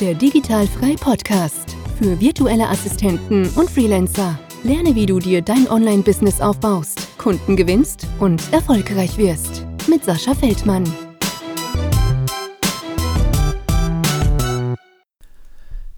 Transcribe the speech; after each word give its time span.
Der 0.00 0.14
Digitalfrei 0.14 0.94
Podcast 0.94 1.76
für 1.98 2.20
virtuelle 2.20 2.68
Assistenten 2.68 3.50
und 3.56 3.68
Freelancer. 3.68 4.38
Lerne, 4.62 4.94
wie 4.94 5.06
du 5.06 5.18
dir 5.18 5.42
dein 5.42 5.68
Online-Business 5.68 6.40
aufbaust, 6.40 7.18
Kunden 7.18 7.56
gewinnst 7.56 8.06
und 8.20 8.40
erfolgreich 8.52 9.18
wirst. 9.18 9.66
Mit 9.88 10.04
Sascha 10.04 10.36
Feldmann. 10.36 10.84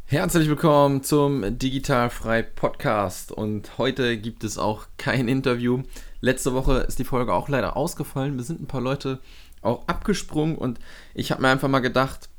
Herzlich 0.06 0.48
willkommen 0.48 1.02
zum 1.02 1.58
Digitalfrei 1.58 2.40
Podcast 2.40 3.30
und 3.30 3.76
heute 3.76 4.16
gibt 4.16 4.44
es 4.44 4.56
auch 4.56 4.86
kein 4.96 5.28
Interview. 5.28 5.82
Letzte 6.22 6.54
Woche 6.54 6.78
ist 6.88 6.98
die 6.98 7.04
Folge 7.04 7.34
auch 7.34 7.50
leider 7.50 7.76
ausgefallen. 7.76 8.38
Wir 8.38 8.44
sind 8.44 8.62
ein 8.62 8.66
paar 8.66 8.80
Leute 8.80 9.20
auch 9.60 9.86
abgesprungen 9.88 10.56
und 10.56 10.78
ich 11.12 11.32
habe 11.32 11.42
mir 11.42 11.48
einfach 11.48 11.68
mal 11.68 11.80
gedacht, 11.80 12.29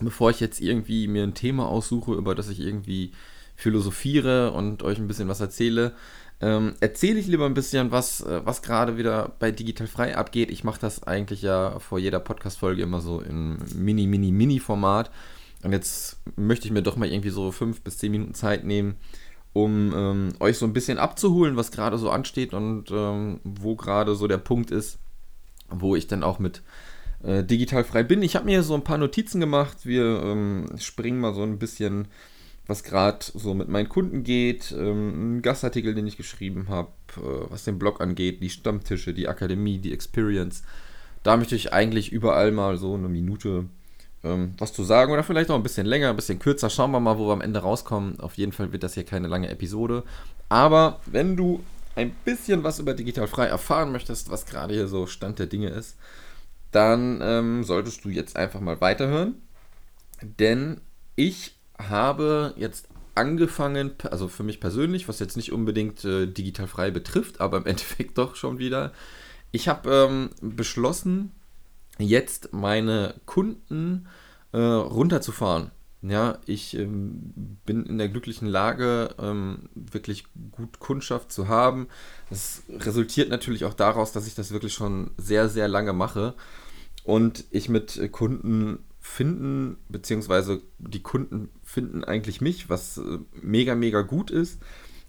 bevor 0.00 0.30
ich 0.30 0.40
jetzt 0.40 0.60
irgendwie 0.60 1.08
mir 1.08 1.22
ein 1.22 1.34
Thema 1.34 1.68
aussuche, 1.68 2.12
über 2.14 2.34
das 2.34 2.48
ich 2.48 2.60
irgendwie 2.60 3.12
philosophiere 3.56 4.52
und 4.52 4.82
euch 4.82 4.98
ein 4.98 5.06
bisschen 5.06 5.28
was 5.28 5.40
erzähle, 5.40 5.94
ähm, 6.40 6.74
erzähle 6.80 7.18
ich 7.20 7.26
lieber 7.26 7.46
ein 7.46 7.54
bisschen, 7.54 7.90
was, 7.90 8.20
äh, 8.20 8.40
was 8.44 8.62
gerade 8.62 8.96
wieder 8.96 9.32
bei 9.38 9.50
Digitalfrei 9.50 10.16
abgeht. 10.16 10.50
Ich 10.50 10.64
mache 10.64 10.80
das 10.80 11.04
eigentlich 11.04 11.42
ja 11.42 11.78
vor 11.78 11.98
jeder 11.98 12.20
Podcast-Folge 12.20 12.82
immer 12.82 13.00
so 13.00 13.20
in 13.20 13.58
Mini, 13.74 14.06
Mini, 14.06 14.32
Mini-Format. 14.32 15.10
Und 15.62 15.72
jetzt 15.72 16.18
möchte 16.36 16.66
ich 16.66 16.72
mir 16.72 16.82
doch 16.82 16.96
mal 16.96 17.08
irgendwie 17.08 17.30
so 17.30 17.52
fünf 17.52 17.80
bis 17.82 17.98
zehn 17.98 18.10
Minuten 18.12 18.34
Zeit 18.34 18.64
nehmen, 18.64 18.96
um 19.54 19.94
ähm, 19.94 20.28
euch 20.40 20.58
so 20.58 20.66
ein 20.66 20.74
bisschen 20.74 20.98
abzuholen, 20.98 21.56
was 21.56 21.70
gerade 21.70 21.96
so 21.96 22.10
ansteht 22.10 22.52
und 22.52 22.90
ähm, 22.90 23.40
wo 23.44 23.76
gerade 23.76 24.14
so 24.14 24.26
der 24.26 24.38
Punkt 24.38 24.70
ist, 24.70 24.98
wo 25.70 25.96
ich 25.96 26.08
dann 26.08 26.22
auch 26.22 26.38
mit 26.38 26.62
äh, 27.24 27.44
digital 27.44 27.84
frei 27.84 28.02
bin. 28.02 28.22
Ich 28.22 28.36
habe 28.36 28.46
mir 28.46 28.62
so 28.62 28.74
ein 28.74 28.84
paar 28.84 28.98
Notizen 28.98 29.40
gemacht. 29.40 29.78
Wir 29.84 30.22
ähm, 30.22 30.66
springen 30.78 31.20
mal 31.20 31.34
so 31.34 31.42
ein 31.42 31.58
bisschen, 31.58 32.08
was 32.66 32.82
gerade 32.84 33.24
so 33.34 33.54
mit 33.54 33.68
meinen 33.68 33.88
Kunden 33.88 34.24
geht. 34.24 34.72
Ähm, 34.72 35.36
ein 35.36 35.42
Gastartikel, 35.42 35.94
den 35.94 36.06
ich 36.06 36.16
geschrieben 36.16 36.66
habe, 36.68 36.90
äh, 37.16 37.50
was 37.50 37.64
den 37.64 37.78
Blog 37.78 38.00
angeht, 38.00 38.42
die 38.42 38.50
Stammtische, 38.50 39.14
die 39.14 39.28
Akademie, 39.28 39.78
die 39.78 39.92
Experience. 39.92 40.62
Da 41.22 41.36
möchte 41.36 41.56
ich 41.56 41.72
eigentlich 41.72 42.12
überall 42.12 42.52
mal 42.52 42.76
so 42.76 42.94
eine 42.94 43.08
Minute 43.08 43.66
ähm, 44.24 44.54
was 44.58 44.72
zu 44.72 44.82
sagen 44.82 45.12
oder 45.12 45.22
vielleicht 45.22 45.50
auch 45.50 45.54
ein 45.54 45.62
bisschen 45.62 45.86
länger, 45.86 46.10
ein 46.10 46.16
bisschen 46.16 46.38
kürzer. 46.38 46.70
Schauen 46.70 46.90
wir 46.90 47.00
mal, 47.00 47.18
wo 47.18 47.28
wir 47.28 47.32
am 47.32 47.40
Ende 47.40 47.60
rauskommen. 47.60 48.18
Auf 48.20 48.34
jeden 48.34 48.52
Fall 48.52 48.72
wird 48.72 48.82
das 48.82 48.94
hier 48.94 49.04
keine 49.04 49.28
lange 49.28 49.48
Episode. 49.48 50.02
Aber 50.48 51.00
wenn 51.06 51.36
du 51.36 51.62
ein 51.94 52.10
bisschen 52.24 52.64
was 52.64 52.78
über 52.78 52.94
digital 52.94 53.28
frei 53.28 53.46
erfahren 53.46 53.92
möchtest, 53.92 54.30
was 54.30 54.46
gerade 54.46 54.74
hier 54.74 54.88
so 54.88 55.06
Stand 55.06 55.38
der 55.38 55.46
Dinge 55.46 55.68
ist, 55.68 55.96
dann 56.74 57.20
ähm, 57.22 57.64
solltest 57.64 58.04
du 58.04 58.08
jetzt 58.08 58.36
einfach 58.36 58.60
mal 58.60 58.80
weiterhören. 58.80 59.36
Denn 60.22 60.80
ich 61.16 61.56
habe 61.78 62.54
jetzt 62.56 62.88
angefangen, 63.14 63.92
also 64.10 64.28
für 64.28 64.42
mich 64.42 64.60
persönlich, 64.60 65.08
was 65.08 65.20
jetzt 65.20 65.36
nicht 65.36 65.52
unbedingt 65.52 66.04
äh, 66.04 66.26
digital 66.26 66.66
frei 66.66 66.90
betrifft, 66.90 67.40
aber 67.40 67.58
im 67.58 67.66
Endeffekt 67.66 68.18
doch 68.18 68.34
schon 68.36 68.58
wieder. 68.58 68.92
Ich 69.52 69.68
habe 69.68 70.08
ähm, 70.10 70.30
beschlossen, 70.40 71.30
jetzt 71.98 72.52
meine 72.52 73.14
Kunden 73.24 74.08
äh, 74.52 74.58
runterzufahren. 74.58 75.70
Ja, 76.02 76.38
ich 76.44 76.76
ähm, 76.76 77.58
bin 77.64 77.86
in 77.86 77.96
der 77.96 78.10
glücklichen 78.10 78.46
Lage, 78.46 79.14
ähm, 79.18 79.70
wirklich 79.74 80.24
gut 80.50 80.78
Kundschaft 80.78 81.32
zu 81.32 81.48
haben. 81.48 81.86
Das 82.28 82.62
resultiert 82.68 83.30
natürlich 83.30 83.64
auch 83.64 83.72
daraus, 83.72 84.12
dass 84.12 84.26
ich 84.26 84.34
das 84.34 84.50
wirklich 84.50 84.74
schon 84.74 85.12
sehr, 85.16 85.48
sehr 85.48 85.66
lange 85.66 85.94
mache 85.94 86.34
und 87.04 87.44
ich 87.50 87.68
mit 87.68 88.12
Kunden 88.12 88.78
finden, 89.00 89.76
beziehungsweise 89.88 90.62
die 90.78 91.02
Kunden 91.02 91.50
finden 91.62 92.04
eigentlich 92.04 92.40
mich, 92.40 92.70
was 92.70 92.98
äh, 92.98 93.18
mega, 93.40 93.74
mega 93.74 94.00
gut 94.00 94.30
ist. 94.30 94.60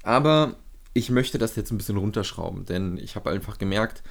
Aber 0.03 0.55
ich 0.93 1.09
möchte 1.09 1.37
das 1.37 1.55
jetzt 1.55 1.71
ein 1.71 1.77
bisschen 1.77 1.97
runterschrauben, 1.97 2.65
denn 2.65 2.97
ich 2.97 3.15
habe 3.15 3.31
einfach 3.31 3.57
gemerkt, 3.57 4.03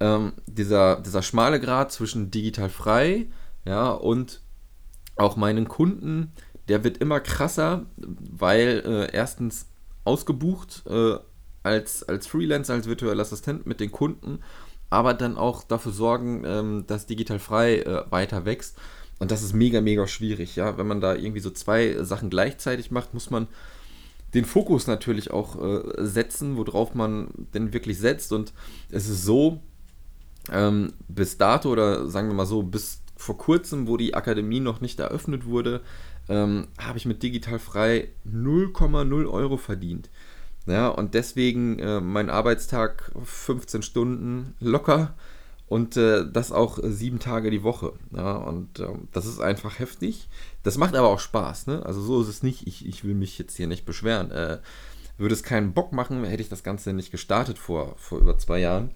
ähm, 0.00 0.32
dieser, 0.46 1.00
dieser 1.00 1.22
schmale 1.22 1.60
Grad 1.60 1.92
zwischen 1.92 2.30
digital 2.30 2.70
frei 2.70 3.28
ja, 3.64 3.90
und 3.90 4.40
auch 5.16 5.36
meinen 5.36 5.68
Kunden, 5.68 6.32
der 6.68 6.84
wird 6.84 6.98
immer 6.98 7.20
krasser, 7.20 7.86
weil 7.96 8.82
äh, 8.86 9.14
erstens 9.14 9.66
ausgebucht 10.04 10.84
äh, 10.86 11.16
als, 11.62 12.02
als 12.04 12.26
Freelancer, 12.26 12.74
als 12.74 12.86
virtueller 12.86 13.22
Assistent 13.22 13.66
mit 13.66 13.80
den 13.80 13.92
Kunden, 13.92 14.40
aber 14.92 15.14
dann 15.14 15.38
auch 15.38 15.64
dafür 15.64 15.92
sorgen, 15.92 16.44
ähm, 16.44 16.84
dass 16.86 17.06
digital 17.06 17.38
frei 17.38 17.78
äh, 17.78 18.04
weiter 18.10 18.44
wächst. 18.44 18.76
Und 19.18 19.30
das 19.30 19.42
ist 19.42 19.54
mega, 19.54 19.80
mega 19.80 20.06
schwierig, 20.06 20.54
ja. 20.56 20.76
Wenn 20.76 20.86
man 20.86 21.00
da 21.00 21.14
irgendwie 21.14 21.40
so 21.40 21.50
zwei 21.50 22.02
Sachen 22.02 22.28
gleichzeitig 22.28 22.90
macht, 22.90 23.14
muss 23.14 23.30
man 23.30 23.48
den 24.34 24.44
Fokus 24.44 24.86
natürlich 24.86 25.30
auch 25.30 25.56
äh, 25.62 26.04
setzen, 26.04 26.58
worauf 26.58 26.94
man 26.94 27.28
denn 27.54 27.72
wirklich 27.72 27.98
setzt. 27.98 28.32
Und 28.32 28.52
es 28.90 29.08
ist 29.08 29.24
so, 29.24 29.60
ähm, 30.50 30.92
bis 31.08 31.38
dato 31.38 31.70
oder 31.70 32.08
sagen 32.08 32.28
wir 32.28 32.34
mal 32.34 32.46
so, 32.46 32.62
bis 32.62 33.00
vor 33.16 33.38
kurzem, 33.38 33.88
wo 33.88 33.96
die 33.96 34.14
Akademie 34.14 34.60
noch 34.60 34.82
nicht 34.82 35.00
eröffnet 35.00 35.46
wurde, 35.46 35.80
ähm, 36.28 36.68
habe 36.78 36.98
ich 36.98 37.06
mit 37.06 37.22
Digital 37.22 37.58
Frei 37.58 38.08
0,0 38.30 39.30
Euro 39.30 39.56
verdient. 39.56 40.10
Ja, 40.66 40.88
und 40.88 41.14
deswegen 41.14 41.78
äh, 41.78 42.00
mein 42.00 42.30
Arbeitstag 42.30 43.12
15 43.24 43.82
Stunden 43.82 44.54
locker 44.60 45.14
und 45.66 45.96
äh, 45.96 46.24
das 46.30 46.52
auch 46.52 46.78
sieben 46.82 47.18
Tage 47.18 47.50
die 47.50 47.62
Woche. 47.62 47.94
Ja, 48.14 48.36
und 48.36 48.78
äh, 48.78 48.88
das 49.12 49.26
ist 49.26 49.40
einfach 49.40 49.78
heftig. 49.78 50.28
Das 50.62 50.78
macht 50.78 50.94
aber 50.94 51.08
auch 51.08 51.18
Spaß. 51.18 51.66
Ne? 51.66 51.84
Also 51.84 52.00
so 52.00 52.22
ist 52.22 52.28
es 52.28 52.42
nicht. 52.42 52.66
Ich, 52.66 52.86
ich 52.86 53.04
will 53.04 53.14
mich 53.14 53.38
jetzt 53.38 53.56
hier 53.56 53.66
nicht 53.66 53.86
beschweren. 53.86 54.30
Äh, 54.30 54.58
würde 55.18 55.34
es 55.34 55.42
keinen 55.42 55.72
Bock 55.72 55.92
machen, 55.92 56.24
hätte 56.24 56.42
ich 56.42 56.48
das 56.48 56.62
Ganze 56.62 56.92
nicht 56.92 57.10
gestartet 57.10 57.58
vor, 57.58 57.94
vor 57.96 58.18
über 58.18 58.38
zwei 58.38 58.58
Jahren 58.58 58.90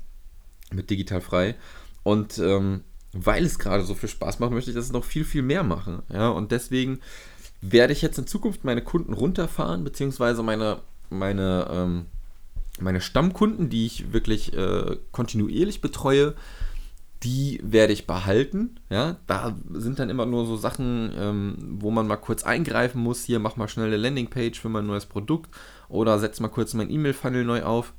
mit 0.72 0.90
Digital 0.90 1.20
Frei. 1.20 1.54
Und 2.02 2.38
ähm, 2.38 2.84
weil 3.12 3.44
es 3.44 3.58
gerade 3.58 3.84
so 3.84 3.94
viel 3.94 4.08
Spaß 4.08 4.38
macht, 4.38 4.52
möchte 4.52 4.70
ich 4.70 4.76
das 4.76 4.92
noch 4.92 5.04
viel, 5.04 5.24
viel 5.24 5.42
mehr 5.42 5.62
machen. 5.62 6.02
Ja, 6.12 6.28
und 6.28 6.52
deswegen 6.52 7.00
werde 7.60 7.92
ich 7.92 8.02
jetzt 8.02 8.18
in 8.18 8.26
Zukunft 8.26 8.64
meine 8.64 8.82
Kunden 8.82 9.12
runterfahren, 9.12 9.82
beziehungsweise 9.84 10.42
meine, 10.42 10.82
meine, 11.10 11.68
ähm, 11.70 12.06
meine 12.80 13.00
Stammkunden, 13.00 13.68
die 13.68 13.86
ich 13.86 14.12
wirklich 14.12 14.52
äh, 14.54 14.96
kontinuierlich 15.12 15.80
betreue, 15.80 16.34
die 17.22 17.60
werde 17.62 17.92
ich 17.92 18.06
behalten. 18.06 18.78
Ja, 18.90 19.16
da 19.26 19.56
sind 19.72 19.98
dann 19.98 20.10
immer 20.10 20.26
nur 20.26 20.46
so 20.46 20.56
Sachen, 20.56 21.12
ähm, 21.16 21.56
wo 21.80 21.90
man 21.90 22.06
mal 22.06 22.16
kurz 22.16 22.44
eingreifen 22.44 23.00
muss. 23.00 23.24
Hier 23.24 23.38
mach 23.38 23.56
mal 23.56 23.68
schnell 23.68 23.86
eine 23.86 23.96
Landingpage 23.96 24.60
für 24.60 24.68
mein 24.68 24.86
neues 24.86 25.06
Produkt 25.06 25.50
oder 25.88 26.18
setz 26.18 26.40
mal 26.40 26.48
kurz 26.48 26.74
mein 26.74 26.90
E-Mail-Funnel 26.90 27.44
neu 27.44 27.62
auf. 27.62 27.94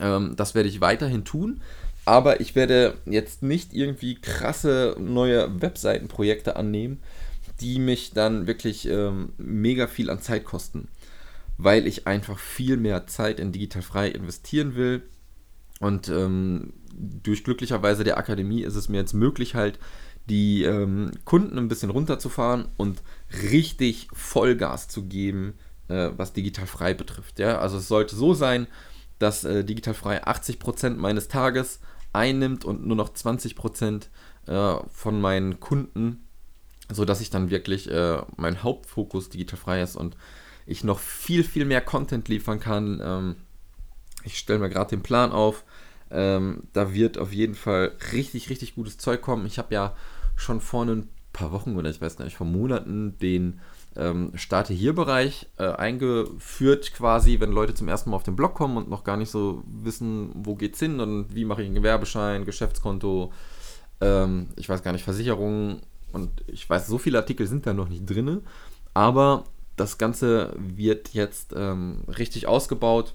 Ähm, 0.00 0.34
das 0.36 0.54
werde 0.54 0.68
ich 0.68 0.80
weiterhin 0.80 1.24
tun. 1.24 1.60
Aber 2.04 2.40
ich 2.40 2.54
werde 2.56 2.94
jetzt 3.06 3.42
nicht 3.42 3.72
irgendwie 3.72 4.16
krasse 4.20 4.96
neue 4.98 5.60
Webseitenprojekte 5.60 6.56
annehmen, 6.56 7.00
die 7.60 7.78
mich 7.78 8.12
dann 8.12 8.46
wirklich 8.46 8.88
ähm, 8.88 9.34
mega 9.38 9.86
viel 9.86 10.10
an 10.10 10.20
Zeit 10.20 10.44
kosten, 10.44 10.88
weil 11.58 11.86
ich 11.86 12.06
einfach 12.06 12.38
viel 12.38 12.76
mehr 12.76 13.06
Zeit 13.06 13.40
in 13.40 13.52
digital 13.52 13.82
frei 13.82 14.08
investieren 14.08 14.74
will. 14.74 15.02
Und 15.80 16.08
ähm, 16.08 16.72
durch 16.94 17.44
glücklicherweise 17.44 18.04
der 18.04 18.18
Akademie 18.18 18.62
ist 18.62 18.76
es 18.76 18.88
mir 18.88 18.98
jetzt 18.98 19.14
möglich, 19.14 19.54
halt 19.54 19.78
die 20.28 20.62
ähm, 20.62 21.10
Kunden 21.24 21.58
ein 21.58 21.68
bisschen 21.68 21.90
runterzufahren 21.90 22.66
und 22.76 23.02
richtig 23.50 24.08
Vollgas 24.12 24.88
zu 24.88 25.04
geben, 25.04 25.54
äh, 25.88 26.10
was 26.16 26.32
digital 26.32 26.66
frei 26.66 26.94
betrifft. 26.94 27.38
Ja? 27.38 27.58
Also 27.58 27.78
es 27.78 27.88
sollte 27.88 28.14
so 28.14 28.34
sein, 28.34 28.66
dass 29.18 29.44
äh, 29.44 29.64
digital 29.64 29.94
frei 29.94 30.24
80% 30.24 30.96
meines 30.96 31.28
Tages 31.28 31.80
einnimmt 32.12 32.64
und 32.64 32.86
nur 32.86 32.96
noch 32.96 33.14
20% 33.14 34.06
äh, 34.46 34.76
von 34.90 35.20
meinen 35.20 35.60
Kunden, 35.60 36.26
sodass 36.90 37.20
ich 37.20 37.30
dann 37.30 37.50
wirklich 37.50 37.90
äh, 37.90 38.22
mein 38.36 38.62
Hauptfokus 38.62 39.28
digital 39.28 39.58
frei 39.58 39.82
ist 39.82 39.96
und 39.96 40.16
ich 40.66 40.84
noch 40.84 40.98
viel, 40.98 41.44
viel 41.44 41.64
mehr 41.64 41.80
Content 41.80 42.28
liefern 42.28 42.60
kann. 42.60 43.00
Ähm, 43.02 43.36
ich 44.24 44.38
stelle 44.38 44.58
mir 44.58 44.70
gerade 44.70 44.90
den 44.90 45.02
Plan 45.02 45.32
auf. 45.32 45.64
Ähm, 46.10 46.64
da 46.72 46.92
wird 46.92 47.18
auf 47.18 47.32
jeden 47.32 47.54
Fall 47.54 47.92
richtig, 48.12 48.50
richtig 48.50 48.74
gutes 48.74 48.98
Zeug 48.98 49.22
kommen. 49.22 49.46
Ich 49.46 49.58
habe 49.58 49.74
ja 49.74 49.96
schon 50.36 50.60
vor 50.60 50.84
ein 50.84 51.08
paar 51.32 51.52
Wochen 51.52 51.76
oder 51.76 51.90
ich 51.90 52.00
weiß 52.00 52.16
gar 52.16 52.24
nicht, 52.24 52.36
vor 52.36 52.46
Monaten 52.46 53.16
den 53.18 53.60
ähm, 53.96 54.32
Starte 54.34 54.72
hier-Bereich 54.72 55.48
äh, 55.58 55.64
eingeführt, 55.64 56.92
quasi, 56.94 57.40
wenn 57.40 57.52
Leute 57.52 57.74
zum 57.74 57.88
ersten 57.88 58.10
Mal 58.10 58.16
auf 58.16 58.22
den 58.22 58.36
Blog 58.36 58.54
kommen 58.54 58.76
und 58.76 58.88
noch 58.88 59.04
gar 59.04 59.16
nicht 59.16 59.30
so 59.30 59.62
wissen, 59.66 60.30
wo 60.34 60.54
geht's 60.54 60.78
hin 60.78 61.00
und 61.00 61.34
wie 61.34 61.44
mache 61.44 61.62
ich 61.62 61.66
einen 61.66 61.74
Gewerbeschein, 61.74 62.44
Geschäftskonto, 62.44 63.32
ähm, 64.00 64.48
ich 64.56 64.68
weiß 64.68 64.82
gar 64.82 64.92
nicht, 64.92 65.04
Versicherungen 65.04 65.80
und 66.12 66.30
ich 66.46 66.68
weiß, 66.68 66.86
so 66.86 66.98
viele 66.98 67.18
Artikel 67.18 67.46
sind 67.46 67.66
da 67.66 67.72
noch 67.72 67.88
nicht 67.88 68.08
drin, 68.08 68.42
aber 68.94 69.44
das 69.82 69.98
Ganze 69.98 70.54
wird 70.56 71.10
jetzt 71.10 71.52
ähm, 71.56 72.04
richtig 72.06 72.46
ausgebaut, 72.46 73.14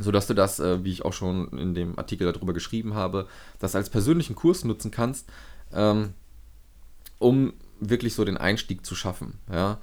sodass 0.00 0.26
du 0.26 0.34
das, 0.34 0.58
äh, 0.58 0.82
wie 0.82 0.90
ich 0.90 1.04
auch 1.04 1.12
schon 1.12 1.56
in 1.56 1.74
dem 1.74 1.96
Artikel 1.98 2.30
darüber 2.30 2.52
geschrieben 2.52 2.94
habe, 2.94 3.28
das 3.60 3.76
als 3.76 3.90
persönlichen 3.90 4.34
Kurs 4.34 4.64
nutzen 4.64 4.90
kannst, 4.90 5.28
ähm, 5.72 6.14
um 7.18 7.52
wirklich 7.78 8.14
so 8.14 8.24
den 8.24 8.36
Einstieg 8.36 8.84
zu 8.84 8.96
schaffen. 8.96 9.38
Ja? 9.50 9.78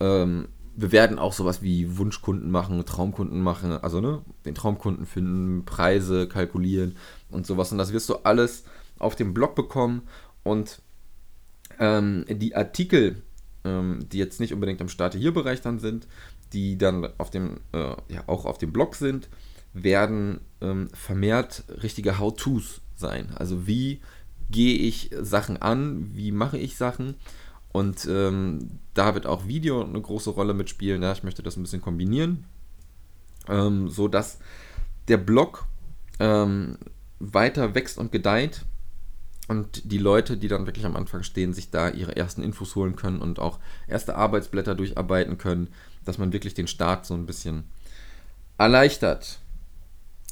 Ähm, 0.00 0.48
wir 0.74 0.90
werden 0.90 1.20
auch 1.20 1.32
sowas 1.32 1.62
wie 1.62 1.96
Wunschkunden 1.96 2.50
machen, 2.50 2.84
Traumkunden 2.84 3.40
machen, 3.40 3.72
also 3.72 4.00
ne, 4.00 4.22
den 4.44 4.56
Traumkunden 4.56 5.06
finden, 5.06 5.64
Preise 5.64 6.26
kalkulieren 6.26 6.96
und 7.30 7.46
sowas. 7.46 7.70
Und 7.70 7.78
das 7.78 7.92
wirst 7.92 8.08
du 8.08 8.16
alles 8.24 8.64
auf 8.98 9.14
dem 9.14 9.32
Blog 9.32 9.54
bekommen. 9.54 10.02
Und 10.42 10.80
ähm, 11.78 12.24
die 12.28 12.56
Artikel, 12.56 13.22
ähm, 13.64 14.06
die 14.10 14.18
jetzt 14.18 14.40
nicht 14.40 14.52
unbedingt 14.52 14.80
im 14.80 14.88
Starte-Hier-Bereich 14.88 15.60
dann 15.60 15.78
sind, 15.78 16.06
die 16.52 16.76
dann 16.78 17.08
auf 17.18 17.30
dem, 17.30 17.60
äh, 17.72 17.94
ja, 18.08 18.24
auch 18.26 18.44
auf 18.44 18.58
dem 18.58 18.72
Blog 18.72 18.94
sind, 18.94 19.28
werden 19.72 20.40
ähm, 20.60 20.88
vermehrt 20.92 21.64
richtige 21.82 22.18
How-Tos 22.18 22.80
sein. 22.94 23.30
Also 23.34 23.66
wie 23.66 24.00
gehe 24.50 24.76
ich 24.76 25.10
Sachen 25.20 25.60
an, 25.60 26.10
wie 26.14 26.30
mache 26.30 26.58
ich 26.58 26.76
Sachen 26.76 27.14
und 27.72 28.06
ähm, 28.08 28.78
da 28.94 29.14
wird 29.14 29.26
auch 29.26 29.46
Video 29.46 29.82
eine 29.82 30.00
große 30.00 30.30
Rolle 30.30 30.52
mitspielen. 30.52 31.02
Ja, 31.02 31.12
ich 31.12 31.22
möchte 31.22 31.42
das 31.42 31.56
ein 31.56 31.62
bisschen 31.62 31.80
kombinieren, 31.80 32.44
ähm, 33.48 33.88
so 33.88 34.08
dass 34.08 34.38
der 35.08 35.16
Blog 35.16 35.64
ähm, 36.20 36.76
weiter 37.18 37.74
wächst 37.74 37.98
und 37.98 38.12
gedeiht 38.12 38.64
und 39.48 39.90
die 39.90 39.98
Leute, 39.98 40.36
die 40.36 40.48
dann 40.48 40.66
wirklich 40.66 40.86
am 40.86 40.96
Anfang 40.96 41.22
stehen, 41.22 41.52
sich 41.52 41.70
da 41.70 41.88
ihre 41.88 42.16
ersten 42.16 42.42
Infos 42.42 42.76
holen 42.76 42.96
können 42.96 43.20
und 43.20 43.38
auch 43.38 43.58
erste 43.88 44.14
Arbeitsblätter 44.14 44.74
durcharbeiten 44.74 45.38
können, 45.38 45.68
dass 46.04 46.18
man 46.18 46.32
wirklich 46.32 46.54
den 46.54 46.68
Start 46.68 47.06
so 47.06 47.14
ein 47.14 47.26
bisschen 47.26 47.64
erleichtert. 48.58 49.40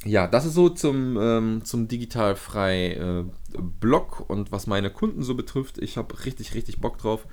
Ja, 0.04 0.26
das 0.26 0.46
ist 0.46 0.54
so 0.54 0.68
zum, 0.70 1.18
ähm, 1.20 1.64
zum 1.64 1.88
digital 1.88 2.34
frei 2.34 2.92
äh, 2.92 3.24
Blog 3.58 4.24
und 4.30 4.50
was 4.52 4.66
meine 4.66 4.90
Kunden 4.90 5.22
so 5.22 5.34
betrifft. 5.34 5.78
Ich 5.78 5.96
habe 5.96 6.24
richtig, 6.24 6.54
richtig 6.54 6.80
Bock 6.80 6.96
drauf. 6.96 7.26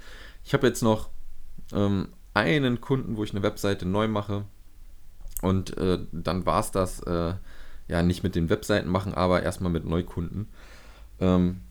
Ich 0.44 0.54
habe 0.54 0.68
jetzt 0.68 0.82
noch 0.84 1.10
ähm, 1.74 2.10
einen 2.34 2.82
Kunden, 2.82 3.16
wo 3.16 3.24
ich 3.24 3.32
eine 3.32 3.44
Webseite 3.44 3.86
neu 3.86 4.08
mache 4.08 4.46
und 5.42 5.78
äh, 5.78 6.00
dann 6.12 6.46
war 6.46 6.60
es 6.60 6.72
das. 6.72 7.00
Äh, 7.02 7.36
ja, 7.88 8.04
nicht 8.04 8.24
mit 8.24 8.36
den 8.36 8.50
Webseiten 8.50 8.90
machen, 8.90 9.14
aber 9.14 9.44
erstmal 9.44 9.72
mit 9.72 9.86
Neukunden. 9.86 10.48
Ähm, 11.20 11.62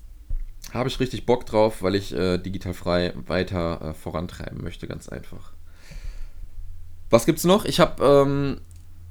habe 0.73 0.89
ich 0.89 1.01
richtig 1.01 1.27
Bock 1.27 1.47
drauf, 1.47 1.83
weil 1.83 1.95
ich 1.95 2.13
äh, 2.15 2.39
digital 2.39 2.75
frei 2.75 3.13
weiter 3.27 3.81
äh, 3.83 3.95
vorantreiben 3.95 4.63
möchte, 4.63 4.87
ganz 4.87 5.09
einfach. 5.09 5.53
Was 7.11 7.27
gibt's 7.27 7.45
noch? 7.45 7.65
Ich 7.65 7.81
habe 7.81 8.05
ähm, 8.05 8.61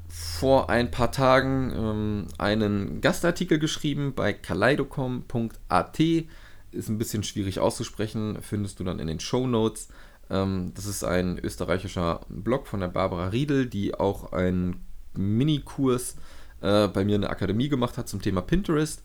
vor 0.09 0.69
ein 0.69 0.91
paar 0.91 1.11
Tagen 1.11 1.71
ähm, 1.75 2.27
einen 2.37 3.01
Gastartikel 3.01 3.59
geschrieben 3.59 4.13
bei 4.15 4.33
kaleidocom.at. 4.33 5.99
Ist 5.99 6.89
ein 6.89 6.97
bisschen 6.97 7.23
schwierig 7.23 7.59
auszusprechen, 7.59 8.37
findest 8.41 8.79
du 8.79 8.83
dann 8.83 8.99
in 8.99 9.07
den 9.07 9.19
Show 9.19 9.47
Notes. 9.47 9.89
Ähm, 10.29 10.71
das 10.75 10.85
ist 10.85 11.03
ein 11.03 11.37
österreichischer 11.37 12.21
Blog 12.27 12.67
von 12.67 12.81
der 12.81 12.89
Barbara 12.89 13.27
Riedel, 13.27 13.65
die 13.67 13.95
auch 13.95 14.33
einen 14.33 14.85
Minikurs 15.13 16.15
äh, 16.61 16.87
bei 16.87 17.05
mir 17.05 17.15
in 17.15 17.21
der 17.21 17.31
Akademie 17.31 17.69
gemacht 17.69 17.97
hat 17.97 18.09
zum 18.09 18.21
Thema 18.21 18.41
Pinterest. 18.41 19.03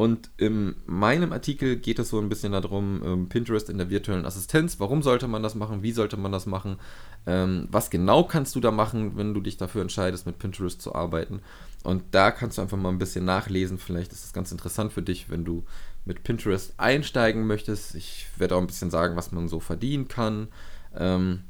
Und 0.00 0.30
in 0.38 0.76
meinem 0.86 1.30
Artikel 1.30 1.76
geht 1.76 1.98
es 1.98 2.08
so 2.08 2.18
ein 2.18 2.30
bisschen 2.30 2.52
darum, 2.52 3.02
ähm, 3.04 3.28
Pinterest 3.28 3.68
in 3.68 3.76
der 3.76 3.90
virtuellen 3.90 4.24
Assistenz. 4.24 4.80
Warum 4.80 5.02
sollte 5.02 5.28
man 5.28 5.42
das 5.42 5.54
machen? 5.54 5.82
Wie 5.82 5.92
sollte 5.92 6.16
man 6.16 6.32
das 6.32 6.46
machen? 6.46 6.78
Ähm, 7.26 7.68
was 7.70 7.90
genau 7.90 8.24
kannst 8.24 8.56
du 8.56 8.60
da 8.60 8.70
machen, 8.70 9.18
wenn 9.18 9.34
du 9.34 9.42
dich 9.42 9.58
dafür 9.58 9.82
entscheidest, 9.82 10.24
mit 10.24 10.38
Pinterest 10.38 10.80
zu 10.80 10.94
arbeiten? 10.94 11.42
Und 11.82 12.02
da 12.12 12.30
kannst 12.30 12.56
du 12.56 12.62
einfach 12.62 12.78
mal 12.78 12.88
ein 12.88 12.96
bisschen 12.96 13.26
nachlesen. 13.26 13.76
Vielleicht 13.76 14.10
ist 14.12 14.24
das 14.24 14.32
ganz 14.32 14.50
interessant 14.50 14.90
für 14.94 15.02
dich, 15.02 15.28
wenn 15.28 15.44
du 15.44 15.66
mit 16.06 16.22
Pinterest 16.24 16.72
einsteigen 16.78 17.46
möchtest. 17.46 17.94
Ich 17.94 18.26
werde 18.38 18.56
auch 18.56 18.60
ein 18.62 18.68
bisschen 18.68 18.90
sagen, 18.90 19.16
was 19.16 19.32
man 19.32 19.48
so 19.48 19.60
verdienen 19.60 20.08
kann, 20.08 20.48
ähm, 20.96 21.42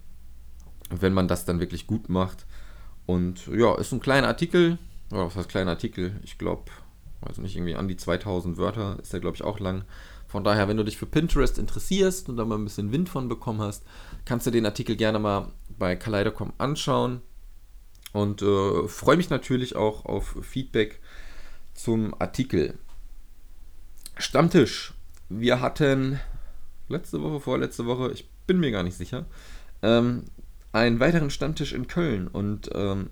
wenn 0.90 1.12
man 1.12 1.28
das 1.28 1.44
dann 1.44 1.60
wirklich 1.60 1.86
gut 1.86 2.08
macht. 2.08 2.46
Und 3.06 3.46
ja, 3.46 3.78
ist 3.78 3.92
ein 3.92 4.00
kleiner 4.00 4.26
Artikel. 4.26 4.76
Oder 5.12 5.26
was 5.26 5.36
heißt 5.36 5.48
kleiner 5.48 5.70
Artikel? 5.70 6.18
Ich 6.24 6.36
glaube, 6.36 6.64
also 7.22 7.42
nicht 7.42 7.56
irgendwie 7.56 7.74
an 7.74 7.88
die 7.88 7.96
2000 7.96 8.56
Wörter, 8.56 8.98
ist 9.00 9.12
der 9.12 9.20
glaube 9.20 9.36
ich 9.36 9.44
auch 9.44 9.60
lang. 9.60 9.84
Von 10.26 10.44
daher, 10.44 10.68
wenn 10.68 10.76
du 10.76 10.84
dich 10.84 10.96
für 10.96 11.06
Pinterest 11.06 11.58
interessierst 11.58 12.28
und 12.28 12.36
da 12.36 12.44
mal 12.44 12.56
ein 12.56 12.64
bisschen 12.64 12.92
Wind 12.92 13.08
von 13.08 13.28
bekommen 13.28 13.60
hast, 13.60 13.84
kannst 14.24 14.46
du 14.46 14.52
den 14.52 14.64
Artikel 14.64 14.94
gerne 14.94 15.18
mal 15.18 15.48
bei 15.76 15.96
Kaleido.com 15.96 16.52
anschauen. 16.56 17.20
Und 18.12 18.40
äh, 18.42 18.86
freue 18.86 19.16
mich 19.16 19.30
natürlich 19.30 19.74
auch 19.74 20.04
auf 20.04 20.36
Feedback 20.40 21.00
zum 21.74 22.14
Artikel. 22.20 22.78
Stammtisch. 24.16 24.94
Wir 25.28 25.60
hatten 25.60 26.20
letzte 26.88 27.22
Woche, 27.22 27.40
vorletzte 27.40 27.86
Woche, 27.86 28.12
ich 28.12 28.28
bin 28.46 28.60
mir 28.60 28.70
gar 28.70 28.82
nicht 28.82 28.96
sicher, 28.96 29.26
ähm, 29.82 30.24
einen 30.72 31.00
weiteren 31.00 31.30
Stammtisch 31.30 31.72
in 31.72 31.86
Köln. 31.86 32.28
Und 32.28 32.70
ähm, 32.74 33.10